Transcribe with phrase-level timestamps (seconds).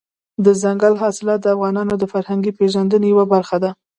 [0.45, 3.71] دځنګل حاصلات د افغانانو د فرهنګي پیژندنې یوه برخه ده.